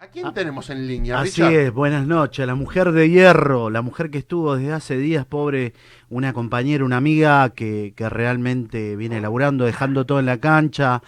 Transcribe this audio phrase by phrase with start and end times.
[0.00, 1.18] ¿A quién tenemos en línea?
[1.18, 1.52] Así Richard?
[1.54, 2.46] es, buenas noches.
[2.46, 5.72] La mujer de hierro, la mujer que estuvo desde hace días, pobre,
[6.08, 11.02] una compañera, una amiga que, que realmente viene laburando, dejando todo en la cancha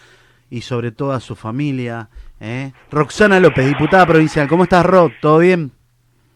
[0.50, 2.08] y sobre todo a su familia.
[2.40, 2.72] ¿eh?
[2.90, 4.48] Roxana López, diputada provincial.
[4.48, 5.14] ¿Cómo estás, Rox?
[5.20, 5.70] ¿Todo bien?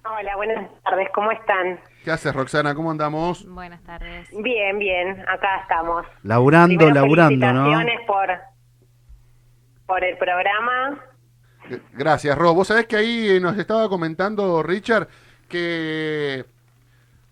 [0.05, 1.81] Hola, buenas tardes, ¿cómo están?
[2.05, 2.73] ¿Qué haces, Roxana?
[2.77, 3.49] ¿Cómo andamos?
[3.49, 4.29] Buenas tardes.
[4.31, 6.07] Bien, bien, acá estamos.
[6.23, 7.65] Laburando, Primero, laburando, ¿no?
[7.65, 8.29] felicitaciones por,
[9.87, 11.01] por el programa.
[11.93, 12.55] Gracias, Ro.
[12.55, 15.09] Vos sabés que ahí nos estaba comentando Richard
[15.49, 16.45] que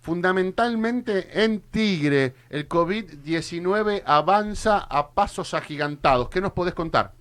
[0.00, 6.28] fundamentalmente en Tigre el COVID-19 avanza a pasos agigantados.
[6.28, 7.12] ¿Qué nos podés contar?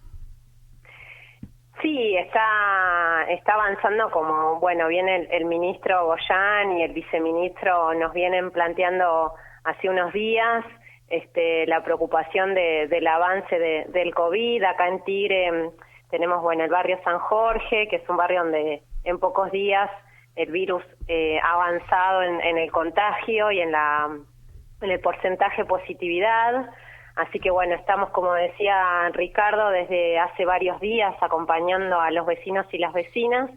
[1.82, 8.52] Sí, está, está avanzando como, bueno, viene el, ministro Goyán y el viceministro nos vienen
[8.52, 9.34] planteando
[9.64, 10.64] hace unos días
[11.08, 14.64] este, la preocupación de- del avance de- del COVID.
[14.64, 15.72] Acá en Tigre
[16.12, 19.90] tenemos, bueno, el barrio San Jorge, que es un barrio donde en pocos días
[20.36, 24.10] el virus eh, ha avanzado en, el contagio y en, la,
[24.82, 26.70] en el porcentaje de positividad.
[27.16, 32.66] Así que bueno, estamos, como decía Ricardo, desde hace varios días acompañando a los vecinos
[32.72, 33.50] y las vecinas,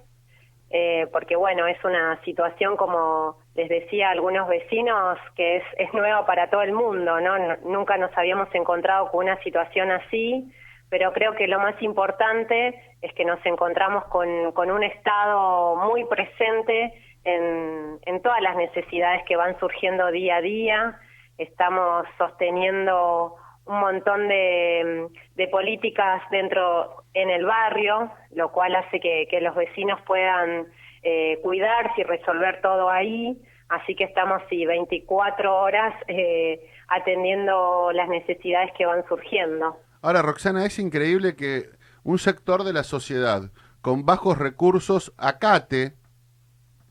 [0.71, 5.95] eh, porque bueno, es una situación, como les decía a algunos vecinos, que es, es
[5.95, 7.57] nueva para todo el mundo, ¿no?
[7.65, 10.53] Nunca nos habíamos encontrado con una situación así,
[10.95, 16.05] pero creo que lo más importante es que nos encontramos con, con un Estado muy
[16.05, 21.01] presente en, todas las necesidades que van surgiendo día a día.
[21.37, 23.35] Estamos sosteniendo
[23.67, 29.57] un montón de, de políticas dentro en el barrio, lo cual hace que, que los
[29.57, 30.69] vecinos puedan
[31.03, 33.37] eh, cuidarse y resolver todo ahí.
[33.69, 39.77] Así que estamos sí, 24 horas eh, atendiendo las necesidades que van surgiendo.
[40.05, 41.71] Ahora, Roxana, es increíble que
[42.03, 45.95] un sector de la sociedad con bajos recursos acate,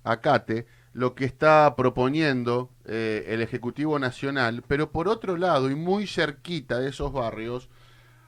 [0.04, 6.08] acate lo que está proponiendo eh, el Ejecutivo Nacional, pero por otro lado, y muy
[6.08, 7.70] cerquita de esos barrios,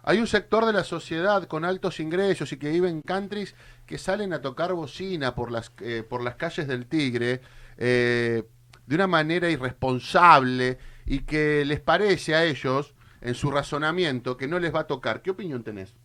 [0.04, 3.56] hay un sector de la sociedad con altos ingresos y que vive en countries
[3.88, 7.42] que salen a tocar bocina por las, eh, por las calles del Tigre
[7.78, 8.44] eh,
[8.86, 10.78] de una manera irresponsable
[11.08, 12.95] y que les parece a ellos,
[13.25, 15.22] en su razonamiento, que no les va a tocar.
[15.22, 15.96] ¿Qué opinión tenés?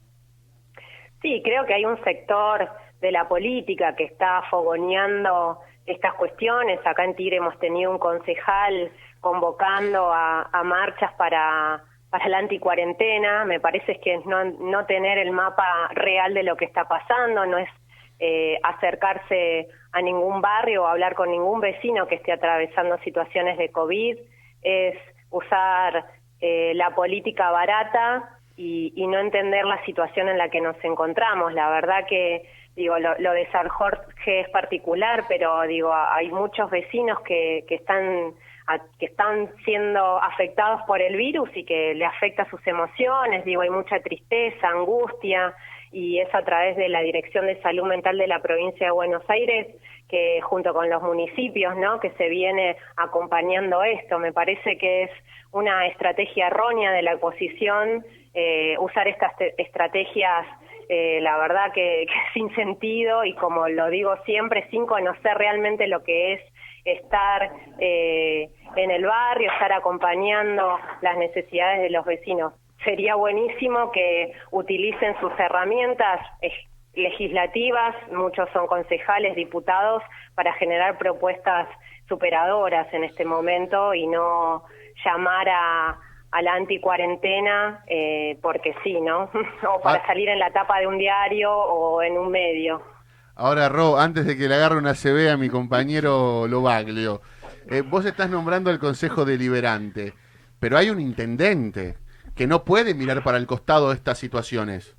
[1.20, 2.68] Sí, creo que hay un sector
[3.00, 6.80] de la política que está fogoneando estas cuestiones.
[6.86, 13.44] Acá en Tigre hemos tenido un concejal convocando a, marchas para, para la anticuarentena.
[13.44, 17.44] Me parece que es no, no tener el mapa real de lo que está pasando,
[17.44, 17.68] no es
[18.18, 23.70] eh, acercarse a ningún barrio o hablar con ningún vecino que esté atravesando situaciones de
[23.70, 24.18] COVID,
[24.62, 24.96] es
[25.30, 26.04] usar
[26.40, 31.52] eh, la política barata y, y no entender la situación en la que nos encontramos.
[31.52, 36.70] La verdad que, digo, lo, lo de San Jorge es particular, pero digo, hay muchos
[36.70, 38.34] vecinos que, que están
[39.00, 43.70] que están siendo afectados por el virus y que le afecta sus emociones, digo, hay
[43.70, 45.52] mucha tristeza, angustia,
[45.92, 49.28] y es a través de la Dirección de Salud Mental de la provincia de Buenos
[49.28, 49.66] Aires
[50.10, 52.00] que junto con los municipios, ¿no?
[52.00, 54.18] que se viene acompañando esto.
[54.18, 55.10] Me parece que es
[55.52, 58.04] una estrategia errónea de la oposición
[58.34, 60.46] eh, usar estas te- estrategias
[60.88, 65.86] eh, la verdad que, que sin sentido y como lo digo siempre, sin conocer realmente
[65.86, 66.40] lo que es
[66.84, 72.54] estar eh, en el barrio, estar acompañando las necesidades de los vecinos.
[72.84, 76.20] Sería buenísimo que utilicen sus herramientas
[76.94, 80.02] legislativas, muchos son concejales, diputados,
[80.34, 81.68] para generar propuestas
[82.08, 84.64] superadoras en este momento y no
[85.04, 85.98] llamar a,
[86.32, 89.30] a la anticuarentena eh, porque sí, ¿no?
[89.74, 90.06] o para Ah.
[90.06, 92.82] salir en la tapa de un diario o en un medio.
[93.36, 97.22] Ahora, Ro, antes de que le agarre una CB a mi compañero Lobaglio,
[97.70, 100.12] eh, vos estás nombrando el Consejo Deliberante,
[100.58, 101.96] pero hay un intendente
[102.36, 104.96] que no puede mirar para el costado de estas situaciones.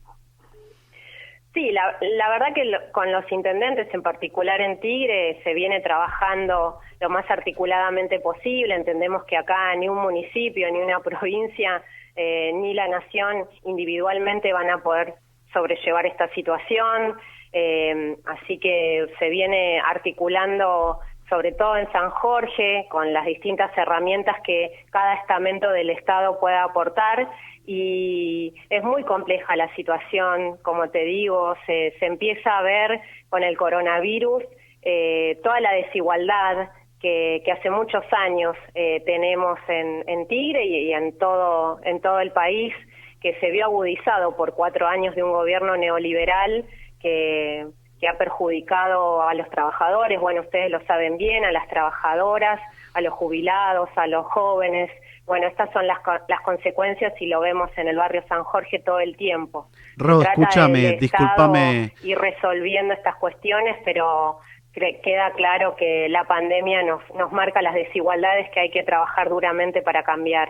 [1.53, 5.81] Sí, la, la verdad que lo- con los intendentes, en particular en Tigre, se viene
[5.81, 8.73] trabajando lo más articuladamente posible.
[8.73, 11.83] Entendemos que acá ni un municipio, ni una provincia,
[12.15, 15.15] eh, ni la nación individualmente van a poder
[15.51, 17.17] sobrellevar esta situación.
[17.53, 20.99] Eh, así que se viene articulando
[21.31, 26.65] sobre todo en San Jorge, con las distintas herramientas que cada estamento del Estado pueda
[26.65, 27.29] aportar.
[27.65, 32.99] Y es muy compleja la situación, como te digo, se, se empieza a ver
[33.29, 34.43] con el coronavirus
[34.81, 36.69] eh, toda la desigualdad
[36.99, 42.01] que, que hace muchos años eh, tenemos en, en Tigre y, y en todo en
[42.01, 42.73] todo el país
[43.21, 46.65] que se vio agudizado por cuatro años de un gobierno neoliberal
[46.99, 47.67] que,
[48.01, 52.59] que ha perjudicado a los trabajadores, bueno, ustedes lo saben bien, a las trabajadoras,
[52.95, 54.89] a los jubilados, a los jóvenes.
[55.27, 58.99] Bueno, estas son las, las consecuencias y lo vemos en el barrio San Jorge todo
[58.99, 59.67] el tiempo.
[59.97, 61.93] Ro, escúchame, discúlpame.
[62.03, 64.39] Y resolviendo estas cuestiones, pero
[64.73, 69.83] queda claro que la pandemia nos, nos marca las desigualdades que hay que trabajar duramente
[69.83, 70.49] para cambiar.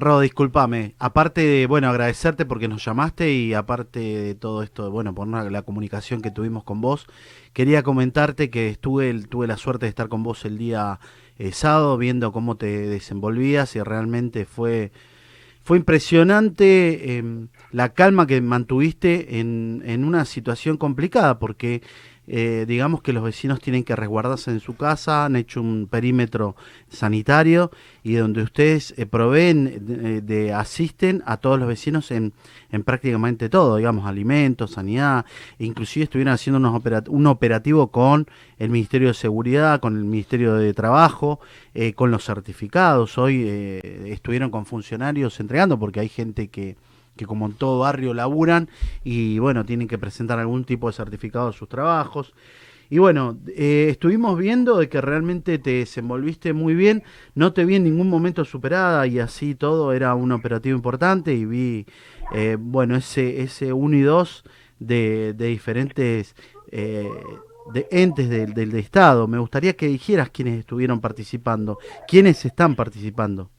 [0.00, 0.94] Ro, discúlpame.
[0.98, 5.62] Aparte de, bueno, agradecerte porque nos llamaste y aparte de todo esto, bueno, por la
[5.62, 7.06] comunicación que tuvimos con vos,
[7.52, 10.98] quería comentarte que estuve, tuve la suerte de estar con vos el día
[11.38, 14.92] eh, sábado viendo cómo te desenvolvías y realmente fue,
[15.62, 21.82] fue impresionante em, la calma que mantuviste en, en una situación complicada porque
[22.32, 26.54] eh, digamos que los vecinos tienen que resguardarse en su casa, han hecho un perímetro
[26.88, 27.72] sanitario
[28.04, 32.32] y donde ustedes eh, proveen, eh, de, asisten a todos los vecinos en,
[32.70, 35.26] en, prácticamente todo, digamos, alimentos, sanidad,
[35.58, 38.28] inclusive estuvieron haciendo unos un operativo con
[38.60, 41.40] el Ministerio de Seguridad, con el Ministerio de Trabajo,
[41.96, 43.42] con los certificados, hoy
[44.04, 46.76] estuvieron con funcionarios entregando porque hay gente que
[47.20, 48.70] que como en todo barrio laburan
[49.04, 52.32] y bueno, tienen que presentar algún tipo de certificado de sus trabajos.
[52.88, 57.76] Y bueno, eh, estuvimos viendo de que realmente te desenvolviste muy bien, no te vi
[57.76, 61.86] en ningún momento superada y así todo era un operativo importante y vi,
[62.34, 64.44] eh, bueno, ese, ese 1 y 2
[64.78, 66.34] de, de diferentes
[66.72, 67.06] eh,
[67.74, 69.28] de entes del, del Estado.
[69.28, 71.78] Me gustaría que dijeras quiénes estuvieron participando,
[72.08, 73.50] quiénes están participando.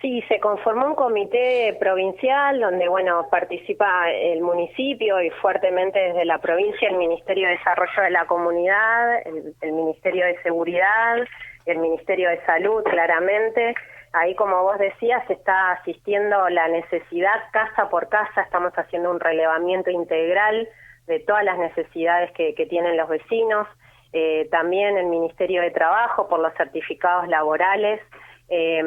[0.00, 6.38] Sí, se conformó un comité provincial donde, bueno, participa el municipio y fuertemente desde la
[6.38, 11.18] provincia el Ministerio de Desarrollo de la Comunidad, el, Ministerio de Seguridad,
[11.66, 13.74] el Ministerio de Salud, claramente.
[14.14, 19.20] Ahí, como vos decías, se está asistiendo la necesidad casa por casa, estamos haciendo un
[19.20, 20.66] relevamiento integral
[21.08, 23.68] de todas las necesidades que, tienen los vecinos.
[24.14, 28.00] Eh, también el Ministerio de Trabajo por los certificados laborales.
[28.52, 28.82] Eh,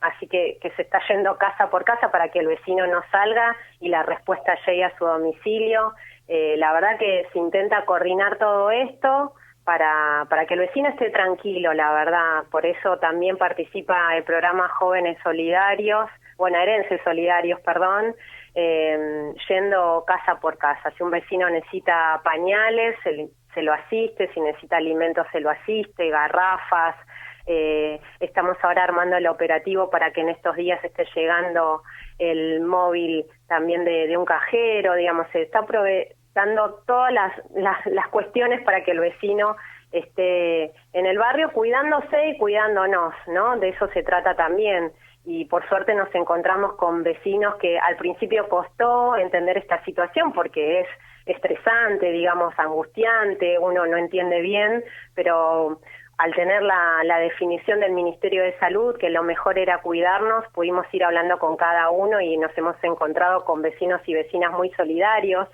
[0.00, 3.88] así que, se está yendo casa por casa para que el vecino no salga y
[3.88, 5.92] la respuesta llegue a su domicilio.
[6.28, 9.34] Eh, la verdad que se intenta coordinar todo esto
[9.64, 12.44] para, para que el vecino esté tranquilo, la verdad.
[12.52, 18.14] Por eso también participa el programa Jóvenes Solidarios, Bonaerenses Solidarios, perdón,
[18.54, 20.92] eh, yendo casa por casa.
[20.96, 26.10] Si un vecino necesita pañales, se, se lo asiste, si necesita alimentos, se lo asiste,
[26.10, 26.94] garrafas,
[27.52, 31.82] eh, estamos ahora armando el operativo para que en estos días esté llegando
[32.20, 35.66] el móvil también de, un cajero, digamos, se está
[36.32, 39.56] dando todas las, las, cuestiones para que el vecino
[39.90, 43.58] esté en el barrio cuidándose y cuidándonos, ¿no?
[43.58, 44.92] De eso se trata también.
[45.24, 50.82] Y por suerte nos encontramos con vecinos que al principio costó entender esta situación porque
[50.82, 50.86] es
[51.26, 55.80] estresante, digamos, angustiante, uno no entiende bien, pero
[56.20, 60.84] al tener la, la, definición del Ministerio de Salud, que lo mejor era cuidarnos, pudimos
[60.92, 65.48] ir hablando con cada uno y nos hemos encontrado con vecinos y vecinas muy solidarios,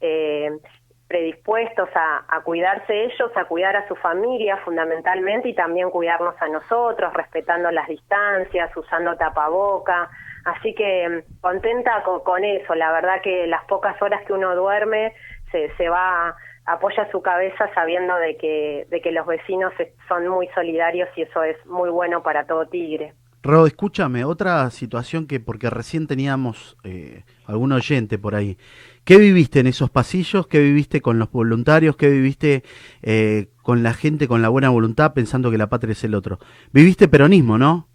[0.00, 0.58] eh,
[1.06, 7.12] predispuestos a, cuidarse ellos, a cuidar a su familia fundamentalmente y también cuidarnos a nosotros,
[7.12, 10.08] respetando las distancias, usando tapaboca.
[10.46, 14.56] Así que mm, contenta con, con eso, la verdad que las pocas horas que uno
[14.56, 15.12] duerme
[15.52, 16.34] se, se va
[16.66, 19.72] apoya su cabeza sabiendo de que, de que los vecinos
[20.08, 23.14] son muy solidarios y eso es muy bueno para todo Tigre.
[23.42, 28.56] Ro, escúchame, otra situación que, porque recién teníamos eh, algún oyente por ahí,
[29.04, 30.48] ¿qué viviste en esos pasillos?
[30.48, 31.96] ¿Qué viviste con los voluntarios?
[31.96, 32.64] ¿Qué viviste
[33.02, 36.38] eh, con la gente con la buena voluntad pensando que la patria es el otro?
[36.72, 37.86] Viviste peronismo, ¿no?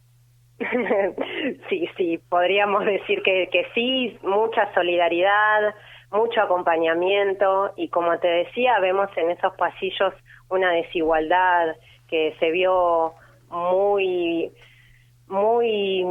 [1.70, 5.76] sí, sí, podríamos decir que, que sí, mucha solidaridad,
[6.12, 10.14] mucho acompañamiento y como te decía, vemos en esos pasillos
[10.50, 11.76] una desigualdad
[12.08, 13.14] que se vio
[13.50, 14.52] muy,
[15.28, 16.06] muy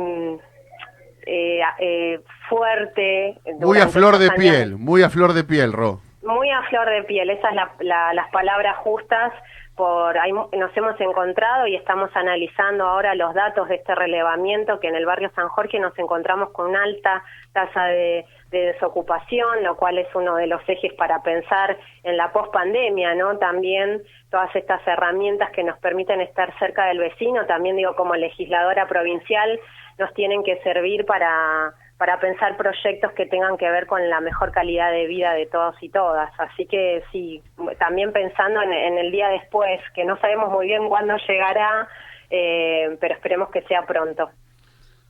[1.26, 3.38] eh, eh, fuerte.
[3.61, 6.00] Muy a flor de piel, muy a flor de piel, Ro.
[6.23, 9.33] Muy a flor de piel, esas son las palabras justas.
[9.80, 14.88] Por, ahí nos hemos encontrado y estamos analizando ahora los datos de este relevamiento que
[14.88, 19.76] en el barrio San Jorge nos encontramos con una alta tasa de de desocupación, lo
[19.76, 23.38] cual es uno de los ejes para pensar en la pospandemia, ¿no?
[23.38, 28.88] También todas estas herramientas que nos permiten estar cerca del vecino, también digo como legisladora
[28.88, 29.60] provincial,
[29.99, 34.52] nos tienen que servir para para pensar proyectos que tengan que ver con la mejor
[34.52, 36.30] calidad de vida de todos y todas.
[36.38, 37.42] Así que sí,
[37.78, 41.87] también pensando en, el día después, que no sabemos muy bien cuándo llegará,
[42.30, 44.30] eh, pero esperemos que sea pronto.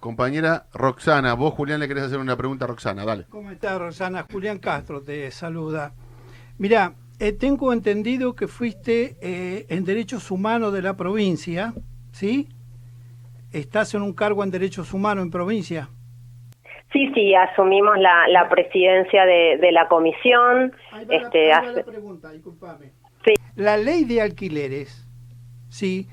[0.01, 3.25] Compañera Roxana, vos Julián le querés hacer una pregunta a Roxana, dale.
[3.29, 4.27] ¿Cómo estás Roxana?
[4.29, 5.93] Julián Castro te saluda.
[6.59, 11.73] Mira, eh, tengo entendido que fuiste eh, en Derechos Humanos de la provincia,
[12.11, 12.49] ¿sí?
[13.53, 15.89] ¿Estás en un cargo en Derechos Humanos en provincia?
[16.93, 20.73] Sí, sí, asumimos la, la presidencia de, de, la comisión.
[20.93, 22.87] Ahí va este, la, ahí va hace- la pregunta, disculpame.
[23.25, 23.35] Sí.
[23.55, 25.07] La ley de alquileres,
[25.69, 26.09] ¿sí?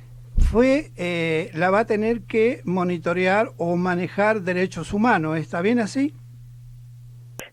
[0.52, 6.14] Fue, eh, la va a tener que monitorear o manejar derechos humanos, ¿está bien así?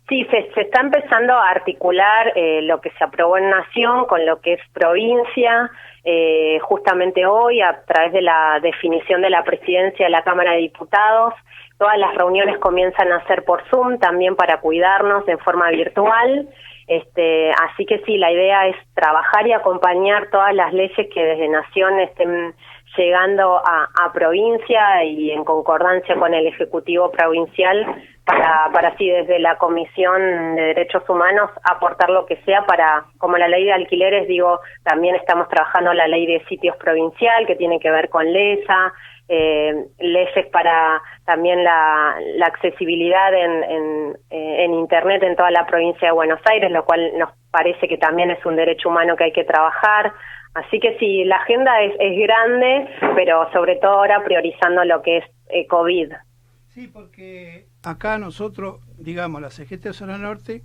[0.06, 4.38] Sí, se, está empezando a articular eh, lo que se aprobó en Nación con lo
[4.40, 5.70] que es provincia.
[6.04, 10.58] Eh, justamente hoy, a través de la definición de la presidencia de la Cámara de
[10.58, 11.32] Diputados,
[11.78, 16.50] todas las reuniones comienzan a ser por Zoom, también para cuidarnos en forma virtual.
[16.86, 21.48] Este, así que sí, la idea es trabajar y acompañar todas las leyes que desde
[21.48, 22.54] Nación estén
[22.98, 27.86] llegando a provincia y en concordancia con el Ejecutivo Provincial
[28.24, 33.36] para, para así desde la Comisión de Derechos Humanos aportar lo que sea para, como
[33.36, 37.78] la ley de alquileres, digo, también estamos trabajando la ley de sitios provincial que tiene
[37.78, 38.92] que ver con LESA,
[39.28, 45.66] eh, leyes para también la, la accesibilidad en, en, eh, en Internet en toda la
[45.66, 49.24] provincia de Buenos Aires, lo cual nos parece que también es un derecho humano que
[49.24, 50.12] hay que trabajar.
[50.54, 55.18] Así que sí, la agenda es, es grande, pero sobre todo ahora priorizando lo que
[55.18, 56.12] es eh, COVID.
[56.68, 60.64] Sí, porque acá nosotros, digamos, la CGT Zona Norte,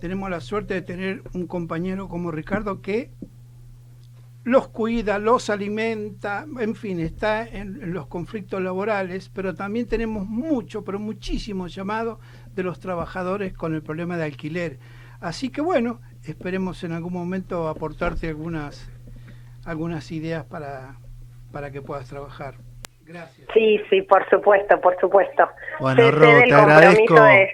[0.00, 3.10] tenemos la suerte de tener un compañero como Ricardo que
[4.44, 10.82] los cuida, los alimenta, en fin, está en, los conflictos laborales, pero también tenemos mucho,
[10.82, 12.18] pero muchísimo llamado
[12.54, 14.78] de los trabajadores con el problema de alquiler.
[15.20, 18.88] Así que bueno, esperemos en algún momento aportarte algunas,
[19.64, 20.98] algunas ideas para,
[21.52, 22.56] para que puedas trabajar.
[23.06, 23.48] Gracias.
[23.52, 25.48] Sí, sí, por supuesto, por supuesto.
[25.80, 27.14] Bueno, Ro, te agradezco.
[27.14, 27.48] de-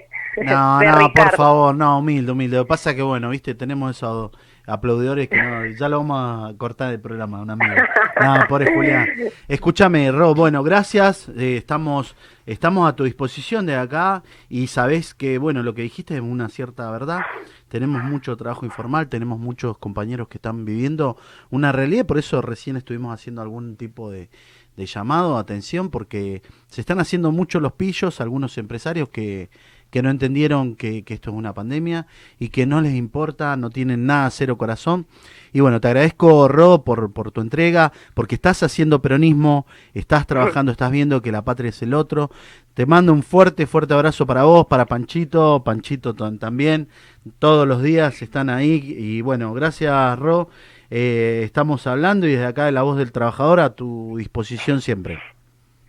[0.44, 2.56] No, de no, por favor, no, humilde, humilde.
[2.58, 4.30] Lo que pasa que, bueno, viste, tenemos esos
[4.66, 7.74] aplaudidores que no, ya lo vamos a cortar del programa, un amigo.
[8.20, 9.06] No, pobre Julián.
[9.46, 11.28] Escúchame, Ro, bueno, gracias.
[11.38, 16.16] eh, estamos, estamos a tu disposición de acá y sabés que, bueno, lo que dijiste
[16.16, 17.20] es una cierta verdad.
[17.68, 21.16] Tenemos mucho trabajo informal, tenemos muchos compañeros que están viviendo
[21.50, 24.30] una realidad, por eso recién estuvimos haciendo algún tipo de,
[24.78, 29.50] de llamado, atención, porque se están haciendo mucho los pillos, algunos empresarios que,
[29.90, 32.06] que no entendieron que, que esto es una pandemia
[32.38, 35.06] y que no les importa, no tienen nada, cero corazón.
[35.52, 40.70] Y bueno, te agradezco, Ro, por, por tu entrega, porque estás haciendo peronismo, estás trabajando,
[40.70, 42.30] estás viendo que la patria es el otro.
[42.74, 46.88] Te mando un fuerte, fuerte abrazo para vos, para Panchito, Panchito también.
[47.40, 48.94] Todos los días están ahí.
[48.96, 50.48] Y bueno, gracias, Ro.
[50.90, 55.18] Eh, estamos hablando y desde acá de la voz del trabajador a tu disposición siempre.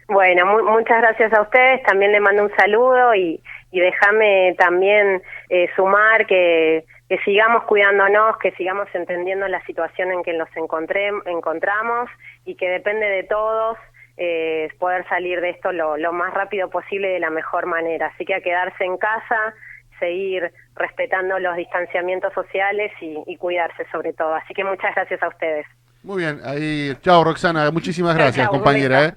[0.08, 1.84] Bueno, mu- muchas gracias a ustedes.
[1.84, 3.42] También le mando un saludo y,
[3.72, 10.24] y déjame también eh, sumar que, que sigamos cuidándonos, que sigamos entendiendo la situación en
[10.24, 12.10] que nos encontré, encontramos
[12.46, 13.78] y que depende de todos
[14.18, 18.08] eh, poder salir de esto lo, lo más rápido posible y de la mejor manera.
[18.08, 19.54] Así que a quedarse en casa,
[20.00, 24.34] seguir respetando los distanciamientos sociales y, y cuidarse sobre todo.
[24.34, 25.66] Así que muchas gracias a ustedes.
[26.02, 29.16] Muy bien, ahí, chao Roxana, muchísimas gracias compañera.